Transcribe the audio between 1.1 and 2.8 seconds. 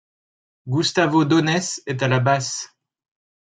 Donés est à la basse.